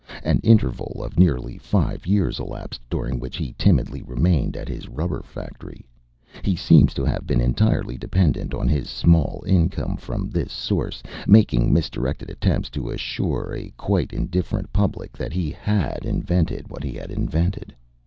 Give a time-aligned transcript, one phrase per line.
[0.23, 5.21] An interval of nearly five years elapsed during which he timidly remained at his rubber
[5.21, 5.85] factory
[6.41, 11.71] he seems to have been entirely dependent on his small income from this source making
[11.71, 16.93] misdirected attempts to assure a quite indifferent public that he really HAD invented what he
[16.93, 17.71] had invented.